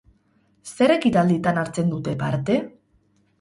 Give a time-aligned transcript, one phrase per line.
[0.71, 2.59] Zer ekitalditan hartzen dute parte?